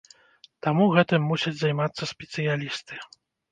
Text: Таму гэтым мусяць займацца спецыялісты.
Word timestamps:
Таму 0.67 0.87
гэтым 0.95 1.27
мусяць 1.33 1.55
займацца 1.61 2.11
спецыялісты. 2.15 2.93